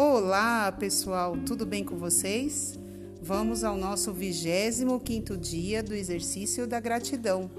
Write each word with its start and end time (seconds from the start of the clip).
Olá, 0.00 0.70
pessoal, 0.70 1.36
tudo 1.44 1.66
bem 1.66 1.82
com 1.82 1.96
vocês? 1.96 2.78
Vamos 3.20 3.64
ao 3.64 3.76
nosso 3.76 4.12
25 4.12 5.36
dia 5.36 5.82
do 5.82 5.92
exercício 5.92 6.68
da 6.68 6.78
gratidão. 6.78 7.50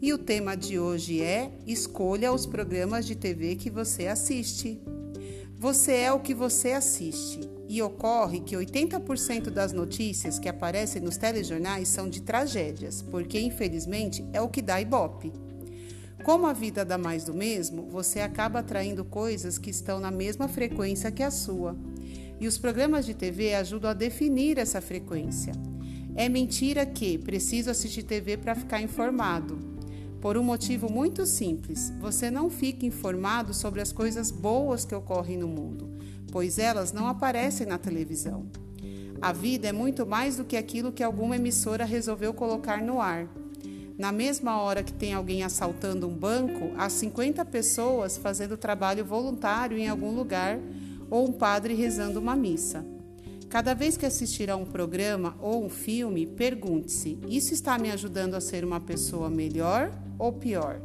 E 0.00 0.12
o 0.12 0.18
tema 0.18 0.56
de 0.56 0.78
hoje 0.78 1.20
é: 1.20 1.50
escolha 1.66 2.32
os 2.32 2.46
programas 2.46 3.04
de 3.04 3.16
TV 3.16 3.56
que 3.56 3.68
você 3.68 4.06
assiste. 4.06 4.80
Você 5.58 5.94
é 5.94 6.12
o 6.12 6.20
que 6.20 6.32
você 6.32 6.70
assiste. 6.70 7.40
E 7.68 7.82
ocorre 7.82 8.38
que 8.38 8.54
80% 8.54 9.50
das 9.50 9.72
notícias 9.72 10.38
que 10.38 10.48
aparecem 10.48 11.02
nos 11.02 11.16
telejornais 11.16 11.88
são 11.88 12.08
de 12.08 12.22
tragédias, 12.22 13.02
porque 13.02 13.40
infelizmente 13.40 14.24
é 14.32 14.40
o 14.40 14.48
que 14.48 14.62
dá 14.62 14.80
ibope. 14.80 15.32
Como 16.24 16.46
a 16.46 16.52
vida 16.52 16.84
dá 16.84 16.98
mais 16.98 17.24
do 17.24 17.32
mesmo, 17.32 17.88
você 17.88 18.20
acaba 18.20 18.58
atraindo 18.58 19.04
coisas 19.04 19.56
que 19.56 19.70
estão 19.70 19.98
na 19.98 20.10
mesma 20.10 20.48
frequência 20.48 21.10
que 21.10 21.22
a 21.22 21.30
sua. 21.30 21.74
E 22.38 22.46
os 22.46 22.58
programas 22.58 23.06
de 23.06 23.14
TV 23.14 23.54
ajudam 23.54 23.90
a 23.90 23.94
definir 23.94 24.58
essa 24.58 24.80
frequência. 24.80 25.52
É 26.14 26.28
mentira 26.28 26.84
que 26.84 27.16
preciso 27.16 27.70
assistir 27.70 28.02
TV 28.02 28.36
para 28.36 28.54
ficar 28.54 28.82
informado. 28.82 29.58
Por 30.20 30.36
um 30.36 30.42
motivo 30.42 30.92
muito 30.92 31.24
simples: 31.24 31.90
você 31.98 32.30
não 32.30 32.50
fica 32.50 32.84
informado 32.84 33.54
sobre 33.54 33.80
as 33.80 33.90
coisas 33.90 34.30
boas 34.30 34.84
que 34.84 34.94
ocorrem 34.94 35.38
no 35.38 35.48
mundo, 35.48 35.88
pois 36.30 36.58
elas 36.58 36.92
não 36.92 37.08
aparecem 37.08 37.66
na 37.66 37.78
televisão. 37.78 38.46
A 39.22 39.32
vida 39.32 39.68
é 39.68 39.72
muito 39.72 40.06
mais 40.06 40.36
do 40.36 40.44
que 40.44 40.56
aquilo 40.56 40.92
que 40.92 41.02
alguma 41.02 41.36
emissora 41.36 41.84
resolveu 41.84 42.34
colocar 42.34 42.82
no 42.82 43.00
ar. 43.00 43.26
Na 44.00 44.10
mesma 44.10 44.58
hora 44.62 44.82
que 44.82 44.94
tem 44.94 45.12
alguém 45.12 45.42
assaltando 45.42 46.08
um 46.08 46.14
banco, 46.14 46.72
há 46.78 46.88
50 46.88 47.44
pessoas 47.44 48.16
fazendo 48.16 48.56
trabalho 48.56 49.04
voluntário 49.04 49.76
em 49.76 49.90
algum 49.90 50.10
lugar 50.14 50.58
ou 51.10 51.28
um 51.28 51.32
padre 51.32 51.74
rezando 51.74 52.18
uma 52.18 52.34
missa. 52.34 52.82
Cada 53.50 53.74
vez 53.74 53.98
que 53.98 54.06
assistir 54.06 54.48
a 54.48 54.56
um 54.56 54.64
programa 54.64 55.36
ou 55.38 55.62
um 55.62 55.68
filme, 55.68 56.26
pergunte-se: 56.26 57.18
isso 57.28 57.52
está 57.52 57.76
me 57.76 57.90
ajudando 57.90 58.36
a 58.36 58.40
ser 58.40 58.64
uma 58.64 58.80
pessoa 58.80 59.28
melhor 59.28 59.92
ou 60.18 60.32
pior? 60.32 60.80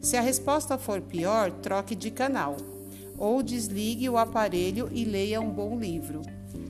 Se 0.00 0.16
a 0.16 0.22
resposta 0.22 0.78
for 0.78 1.02
pior, 1.02 1.52
troque 1.52 1.94
de 1.94 2.10
canal 2.10 2.56
ou 3.18 3.42
desligue 3.42 4.08
o 4.08 4.16
aparelho 4.16 4.88
e 4.90 5.04
leia 5.04 5.42
um 5.42 5.50
bom 5.50 5.78
livro. 5.78 6.22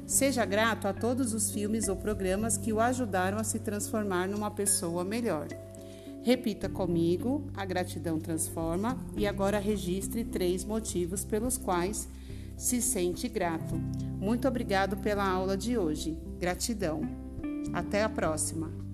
Seja 0.04 0.44
grato 0.44 0.88
a 0.88 0.92
todos 0.92 1.32
os 1.32 1.52
filmes 1.52 1.86
ou 1.86 1.94
programas 1.94 2.56
que 2.56 2.72
o 2.72 2.80
ajudaram 2.80 3.38
a 3.38 3.44
se 3.44 3.60
transformar 3.60 4.26
numa 4.26 4.50
pessoa 4.50 5.04
melhor. 5.04 5.46
Repita 6.26 6.68
comigo: 6.68 7.48
a 7.54 7.64
gratidão 7.64 8.18
transforma 8.18 8.98
e 9.16 9.28
agora 9.28 9.60
registre 9.60 10.24
três 10.24 10.64
motivos 10.64 11.24
pelos 11.24 11.56
quais 11.56 12.08
se 12.56 12.82
sente 12.82 13.28
grato. 13.28 13.76
Muito 14.18 14.48
obrigado 14.48 14.96
pela 14.96 15.24
aula 15.24 15.56
de 15.56 15.78
hoje. 15.78 16.18
Gratidão. 16.36 17.02
Até 17.72 18.02
a 18.02 18.08
próxima. 18.08 18.85